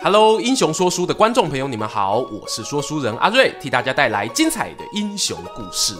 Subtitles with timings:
[0.00, 5.92] Hello，英雄说书的观众朋友，你们好，我是说书人阿瑞，替大家带来精彩的英雄故事。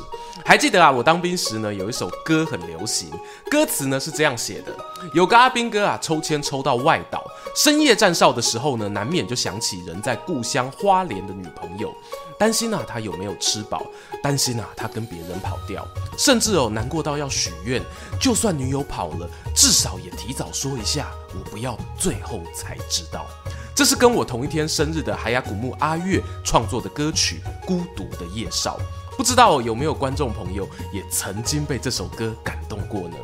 [0.44, 3.10] 还记得啊，我当兵时呢，有一首歌很流行，
[3.50, 4.72] 歌词呢是这样写的：
[5.14, 7.24] 有个阿兵哥啊，抽签抽到外岛，
[7.56, 11.92] 深夜站哨的时候呢，难免就想起人在故乡花莲的女朋友，
[12.38, 13.82] 担心啊他有没有吃饱，
[14.22, 15.84] 担心啊他跟别人跑掉，
[16.16, 17.82] 甚至哦难过到要许愿，
[18.20, 23.26] 就算女友跑了，至少也提早说一下，我不要最后才知道。
[23.78, 28.76] 这是跟我同一天生日的海雅古墓阿月创作的歌曲《孤独的夜少》，
[29.16, 33.14] 不知道有没有观众朋友也曾经被这首歌感动过呢？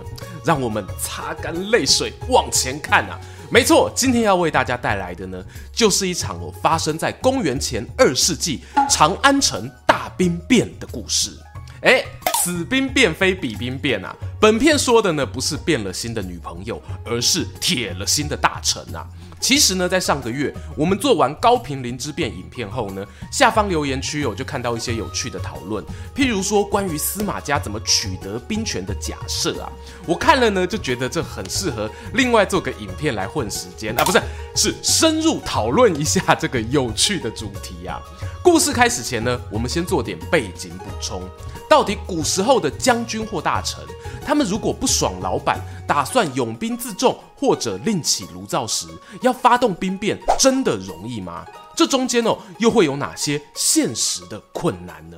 [0.45, 3.19] 让我们擦干泪水往前看啊！
[3.51, 11.37] 没错，今天要为大家带来的呢，就是一场哦发生在公元前二世纪长安城大兵变的故事。
[11.81, 12.07] 诶，
[12.45, 14.15] 此兵变非彼兵变啊！
[14.45, 19.03] 本片说的呢，不是变了心的女朋友，而是铁了心的大臣啊！
[19.41, 25.83] 其实呢，在上个月我们做完高平陵之变影片后呢，下方留言区我就看到一些有趣的讨论，
[26.15, 29.73] 譬如说关于司马家怎么取得兵权的假设啊，
[30.05, 34.21] 我看了呢就觉得这很适合另外做个影片来混时间啊，不是，
[34.55, 37.99] 是深入讨论一下这个有趣的主题啊。
[38.43, 41.23] 故事开始前呢，我们先做点背景补充，
[41.67, 43.83] 到底古时候的将军或大臣，
[44.25, 48.87] 他们如果不爽老板，打算拥兵自重或者另起炉灶时，
[49.23, 51.45] 要发动兵变，真的容易吗？
[51.77, 55.17] 这中间哦，又会有哪些现实的困难呢？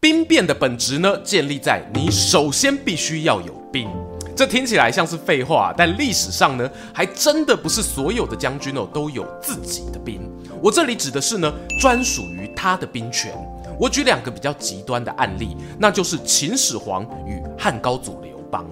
[0.00, 3.88] 兵变的本质呢，建立在你首先必须要有兵。
[4.36, 10.20] 这听起来像是废话，但历史上呢，还真的不是所有的将军哦都有自己的兵。
[10.60, 13.32] 我这里指的是呢，专属于他的兵权。
[13.78, 18.64] 我举两个比较极端的案例，那就是秦始皇与汉高祖刘邦。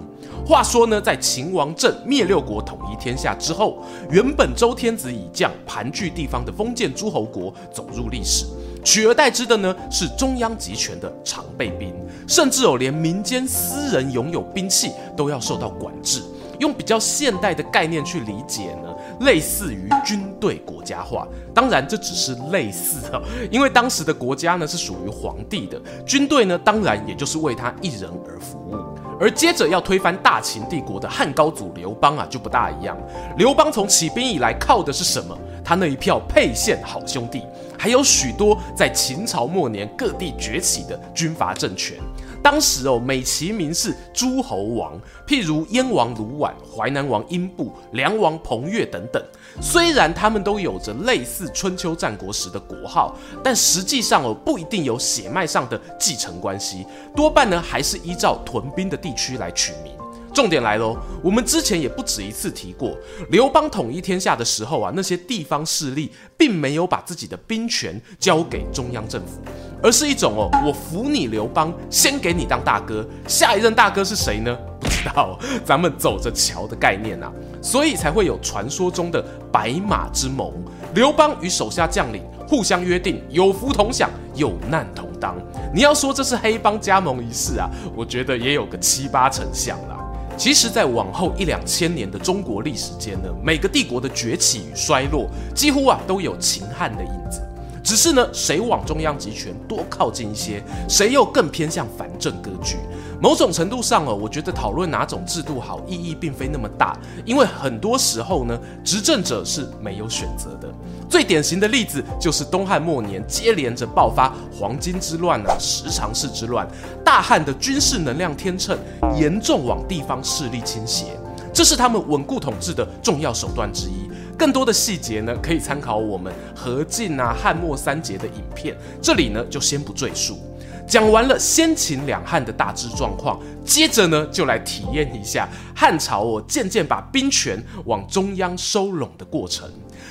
[0.45, 8.45] 话说呢，在秦王政灭六国、统一天下之后，原本周天子以将盘踞地方的封建诸侯国走入历史，
[8.83, 11.93] 取而代之的呢是中央集权的常备兵，
[12.27, 16.21] 甚至有连民间私人拥有兵器都要受到管制。
[16.59, 18.92] 用比较现代的概念去理解呢，
[19.23, 21.27] 类似于军队国家化。
[21.53, 28.77] 当然，这只是类似啊，因为当时的国家呢是属于皇帝的，军队呢当然也就是为他一人而服务。
[29.19, 32.97] 而接着要推翻大秦帝国的汉高祖刘邦啊，就不大一样。
[33.37, 35.37] 刘邦从起兵以来靠的是什么？
[35.63, 37.43] 他那一票沛县好兄弟，
[37.77, 41.97] 还有许多在秦朝末年各地崛起的军阀政权。
[42.43, 49.23] 当时哦，美其名是诸侯王，譬如燕王卢绾、淮南王英布、梁王彭越等等。
[49.61, 59.93] 虽然他们都有着类似春秋战国时的国号，但实际上哦，不一定有血脉上的继承关系，多半呢还是依照屯兵的地区来取名。
[60.33, 62.97] 重点来喽，我们之前也不止一次提过，
[63.29, 69.39] 刘邦统一天下的时候啊，那些地方势力并没有把自己的兵权交给中央政府，
[69.81, 74.57] 而是一种哦，我服你刘邦，先给你当大哥，下一任大哥是谁呢？
[74.79, 80.51] 不知道，咱们走着瞧的概念啊，所以才会有传说中的白马之盟，
[80.95, 85.35] 刘邦与手下将领互相约定，有福同享，有难同当。
[85.73, 89.92] 你要说这是黑帮加盟仪式啊，我觉得也有个七八成像了。
[90.35, 97.41] 其实，在往后一两千年的中国历史间呢，每个帝国的崛起与衰落，几乎啊都有秦汉的影子。
[97.83, 102.77] 只是呢，谁往中央集权多靠近一些，谁又更偏向反政格局。
[103.23, 110.67] 某种程度上哦，我觉得讨论哪种制度好，意义并非那么大，因为很多时候呢，执政者是没有选择的。
[111.09, 116.67] 最典型的例子就是东汉末年接连着爆发黄巾之乱啊、十常侍之乱，
[117.01, 118.77] 大汉的军事能量天秤
[119.15, 121.17] 严重往地方势力倾斜，
[121.53, 124.11] 这是他们稳固统治的重要手段之一。
[124.37, 130.37] 更多的细节呢，可以参考我们何进啊、汉末三杰的影片，这里呢就先不赘述。
[130.85, 139.67] 讲完了先秦两汉的大致状况，接着呢就来体验一下汉朝我渐渐把兵权往中央收拢的过程。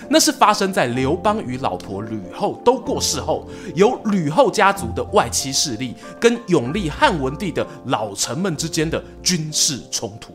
[0.09, 10.35] 那是发生在刘邦与老婆吕后都过世后，由吕后家族的外戚势力跟拥立汉文帝的老臣们之间的军事冲突。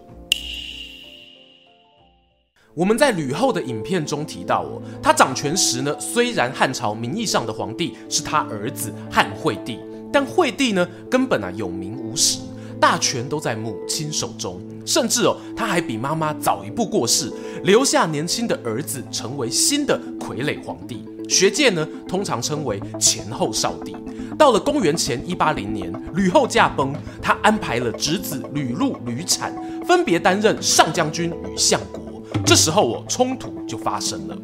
[2.73, 9.79] 我们在吕后的影片中提到哦，他掌权时呢，虽然汉朝名义上的皇帝是他儿子汉惠帝。
[10.11, 12.39] 但惠帝呢，根本啊有名无实，
[12.79, 17.31] 大权都在母亲手中，甚至哦，他还比妈妈早一步过世，
[17.63, 21.03] 留下年轻的儿子成为新的傀儡皇帝。
[21.27, 23.95] 学界呢，通常称为前后少帝。
[24.37, 29.53] 到了公元前一八零年，吕后驾崩，他安排了侄子吕禄、吕产
[29.85, 32.06] 分别担任上将军与相国。
[32.45, 34.37] 这时候哦，冲突就发生了。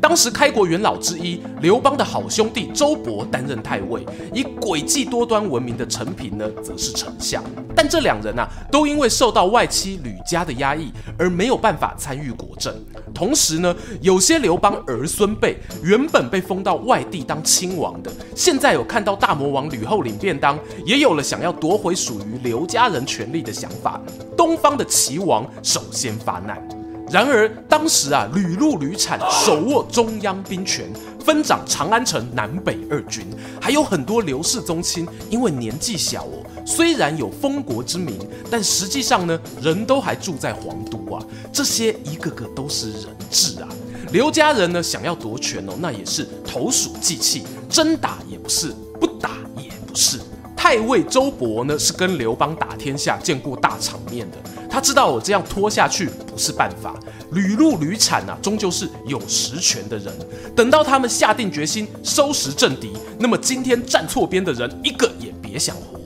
[0.00, 7.42] 当时开国元老之一刘邦的好兄弟周勃担任太尉，以诡计多端闻名的陈平呢，则是丞相。
[7.76, 12.74] 但这两人啊，都因为受到外戚吕家的压抑，而没有办法参与国政。
[13.12, 24.00] 同时呢，有些刘邦儿孙辈原本被封到外地当亲王的，现在有看到大魔王吕后领便当，也有了想要夺回属于刘家人权力的想法。
[24.34, 26.79] 东方的齐王首先发难。
[27.10, 30.88] 然而，当时啊，吕禄、吕产手握中央兵权，
[31.24, 33.26] 分掌长安城南北二军，
[33.60, 38.16] 还有很多刘氏宗亲，因为年纪小哦，虽然有封国之名，
[38.48, 41.20] 但实际上呢，人都还住在皇都啊。
[41.52, 43.68] 这些一个个都是人质啊。
[44.12, 50.20] 刘家人呢，想要夺权哦，那也是投鼠忌器，真打也不是，不打也不是。
[50.56, 54.36] 太尉周勃呢，是跟刘邦打天下，见过大场面的。
[54.70, 56.94] 他知道我这样拖下去不是办法。
[57.32, 60.12] 吕禄、吕产啊，终究是有实权的人。
[60.54, 65.98] 等到他们下定决心收拾政敌，那么今天站错边的人一个也别想活。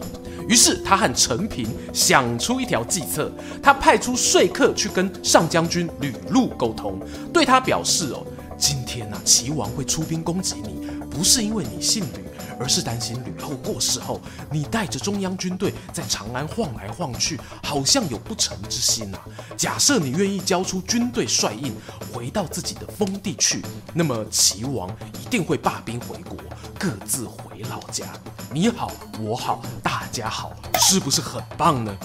[0.47, 3.33] 于是他和陈平想出一条计策，
[3.63, 7.01] 他派出说客去跟上将军吕禄沟通，
[7.33, 8.23] 对他表示：哦，
[8.59, 12.24] 今天啊，齐王会出兵攻击你，不是因为你姓吕。
[12.59, 14.21] 而是担心吕后过世后，
[14.51, 19.21] 你带着中央军队在长安晃来晃去，好像有不臣之心啊。
[19.57, 21.75] 假设你愿意交出军队帅印，
[22.13, 24.89] 回到自己的封地去，那么齐王
[25.21, 26.39] 一定会罢兵回国，
[26.79, 28.07] 各自回老家。
[28.53, 31.97] 你好，我好，大家好，是不是很棒呢？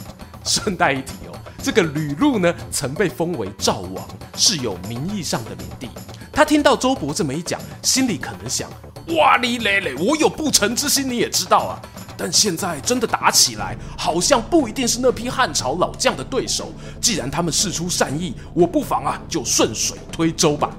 [0.46, 5.90] 顺带一提哦，这个吕禄呢，曾被封为赵王，是有名义上的领地。
[6.32, 8.70] 他听到周勃这么一讲，心里可能想。
[9.16, 11.82] 哇哩咧咧，我有不臣之心，你也知道啊。
[12.16, 16.72] 但现在真的打起来，好像不一定是那批汉朝老将的对手。
[17.00, 20.70] 既然他们事出善意，我不妨啊，就顺水推舟吧。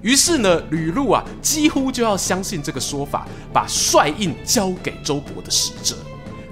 [0.00, 5.96] 于是呢，吕禄啊，几乎就要相信这个说法，把帅印交给周勃的使者。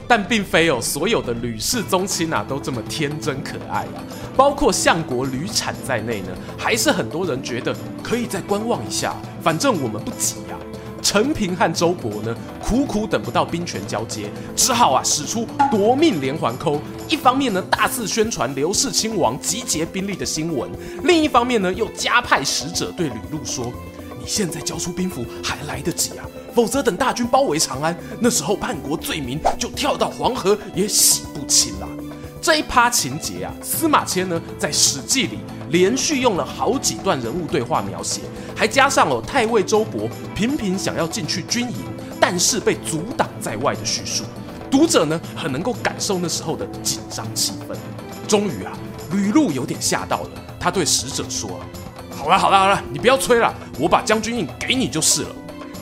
[0.07, 4.03] 但并非有所有的吕氏宗亲啊，都这么天真可爱啊。
[4.37, 6.29] 包括相国吕产在内呢，
[6.59, 10.59] 还是很多人觉得可以再观望一下，反正我们不急啊。
[11.05, 16.81] 陈平和周勃呢，苦苦等不到兵权交接，只好啊使出夺命连环扣。
[17.11, 20.67] 一方面呢，大肆宣传刘氏亲王集结兵力的新闻；
[21.03, 23.71] 另一方面呢，又加派使者对吕禄说
[24.19, 26.25] ：“你现在交出兵符还来得及啊，
[26.55, 31.89] 否则等大军包围长安，那时候叛国罪名就跳到黄河也洗不清了。”
[32.41, 35.39] 这一趴情节啊，司马迁呢在《史记》里
[35.75, 38.21] 连续用了好几段人物对话描写，
[38.55, 41.77] 还加上了太尉周勃频频想要进去军营，
[42.21, 44.23] 但是被阻挡在外的叙述。
[44.71, 47.75] 读者呢很能够感受那时候的紧张气氛。
[48.29, 48.73] 终于啊，
[49.11, 50.31] 吕禄有点吓到了，
[50.61, 51.59] 他对使者说
[52.17, 55.31] ：“好了好了好了，你不要催了，我把将军印给你就是了。”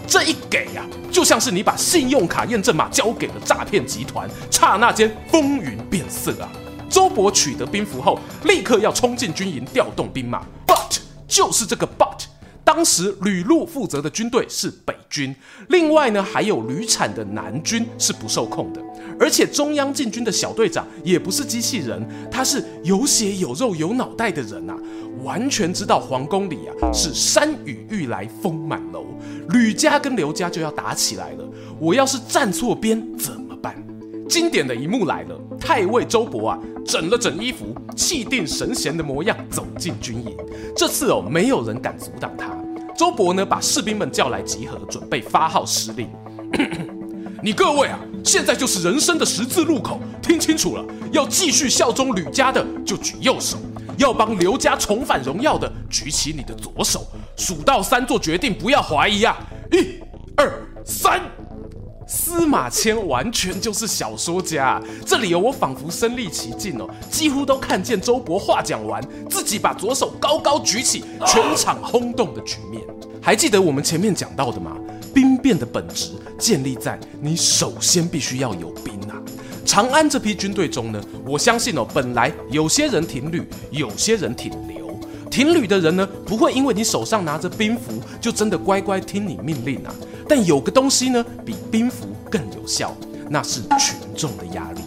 [0.09, 6.49] 这一给啊，就像是你把信用卡验证码交给了诈骗集团，刹那间风云变色啊！
[6.93, 12.27] 周勃取得兵符后，立刻要冲进军营调动兵马，but 就是这个 but，
[12.63, 15.35] 当时吕禄负责的军队是北军，
[15.71, 18.83] 另外呢还有吕产的南军是不受控的，
[19.19, 24.77] 而且中央禁军的小队长也不是机器人，他是有血有肉有脑袋的人啊，
[25.25, 29.07] 完全知道皇宫里啊是山雨欲来风满楼。
[29.49, 31.45] 吕家跟刘家就要打起来了，
[31.81, 33.75] 我要是站错边怎么办？
[34.29, 40.37] 经典的一幕来了，太尉周勃啊，整了整衣服，气定神闲的模样走进军营。
[40.77, 42.57] 这次哦，没有人敢阻挡他。
[42.97, 46.09] 周勃呢，把士兵们叫来集合，准备发号施令。
[47.43, 53.57] 你各位啊，现在就是人生的十字路口，听清楚了，要继续效忠吕家的就举右手，
[53.97, 57.07] 要帮刘家重返荣耀的举起你的左手。
[57.37, 59.37] 数到三做决定，不要怀疑啊！
[59.73, 59.99] 一、
[60.37, 60.53] 二、
[60.85, 61.21] 三。
[62.13, 72.83] 司马迁完全就是小说家，这里有我仿佛身历其境哦，几乎都看见周勃话讲完，自己把左手高高举起，全场轰动的局面。
[73.23, 74.77] 还记得我们前面讲到的吗？
[75.15, 79.17] 兵变的本质建立在你首先必须要有兵啊。
[79.65, 84.83] 长安这批军队中呢，我相信哦，本来有些人挺吕，有些人挺刘。
[85.31, 89.95] 挺吕的人呢，不会因为你手上拿着兵符，就真的乖乖听你命令啊。
[90.35, 92.97] 但有个东西呢，比兵符更有效，
[93.29, 94.81] 那是群众的压力。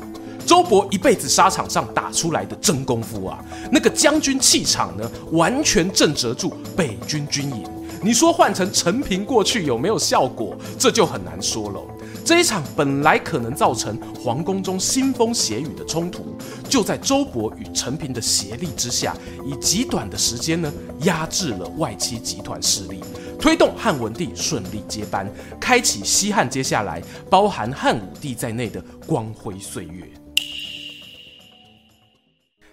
[0.44, 3.38] 周勃一辈子沙场上打出来的真功夫啊，
[3.72, 7.64] 那个将军气场呢，完全震慑住北军军营。
[8.02, 10.58] 你说换成陈平过去有没有效果？
[10.80, 11.80] 这就很难说了。
[12.24, 16.36] 这一场本来可能造成皇宫中腥风血雨的冲突，
[16.68, 23.00] 就在周勃与陈平的协力之下，以极短的时间呢，压制了外戚集团势力，
[23.40, 30.04] 推动汉文帝顺利接班，开启西汉接下来包含汉武帝在内的光辉岁月。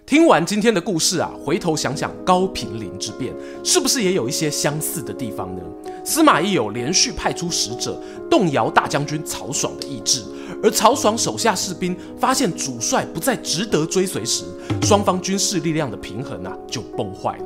[0.05, 5.61] 听完今天的故事啊，回头想想高平陵之变，是不是也有一些相似的地方呢？
[6.03, 10.21] 司马懿有连续派出使者动摇大将军曹爽的意志，
[10.61, 14.43] 而曹爽手下士兵发现主帅不再值得追随时，
[14.81, 17.45] 双方军事力量的平衡啊就崩坏了。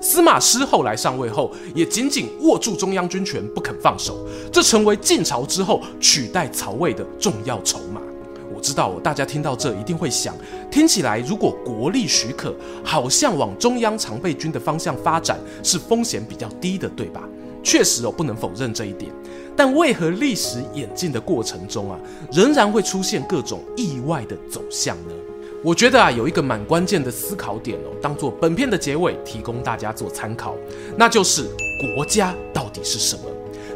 [0.00, 8.00] 司马师后来上位后，也紧紧握住中央军权不肯放手，这成为晋朝之后取代曹魏的重要筹码。
[8.54, 10.34] 我知道大家听到这一定会想，
[10.70, 17.22] 听起来如果国力许可，好像往中央常备军的方向发展是风险比较低的，对吧？
[17.62, 19.12] 确实哦，不能否认这一点。
[19.56, 21.98] 但为何历史演进的过程中啊，
[22.32, 25.12] 仍然会出现各种意外的走向呢？
[25.64, 30.54] 我觉得啊，有一个蛮关键的思考点哦，当做本片的结尾，提供大家做参考，
[30.96, 31.48] 那就是
[31.96, 33.22] 国家到底是什么？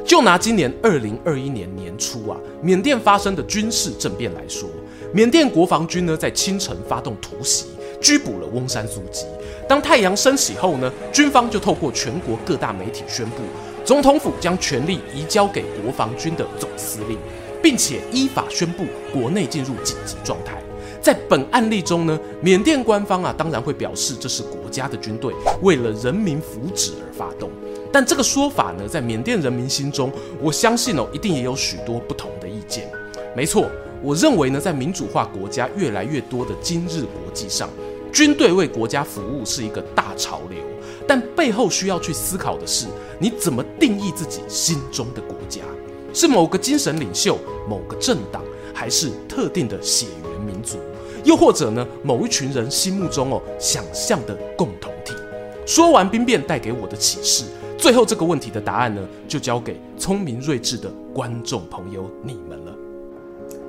[0.04, 4.68] 就拿今年二零二一年年初啊，缅甸发生的军事政变来说，
[5.12, 7.66] 缅甸国防军呢在清晨发动突袭，
[8.00, 9.26] 拘捕了翁山苏姬。
[9.68, 13.42] 当太阳升起后呢，军方就透过全国各大媒体宣布。
[13.84, 17.18] 总统府将权力移交给国防军的总司令，
[17.60, 20.62] 并且依法宣布国内进入紧急状态。
[21.02, 27.50] 在本案例中呢，缅甸官方啊当然会表示这是国家的军队为了人民福祉而发动，
[27.92, 32.88] 但这个说法呢，在缅甸人民心中，我相信哦，一定也有许多不同的意见。
[33.34, 33.68] 没错，
[34.00, 37.68] 我认为呢，在民主化国家越来越多的今日国际上，
[38.12, 40.60] 军队为国家服务是一个大潮流。
[41.08, 42.86] 但背后需要去思考的是，
[43.18, 45.62] 你怎么定义自己心中的国家？
[46.14, 47.36] 是某个精神领袖、
[47.68, 48.40] 某个政党，
[48.72, 50.21] 还是特定的血缘？
[51.24, 55.12] 又或者呢，某一群人心目中哦想象的共同体？
[55.64, 57.44] 说完兵变带给我的启示，
[57.78, 62.76] 最后这个问题的答案呢，就交给聪明睿智的观众朋友你们了。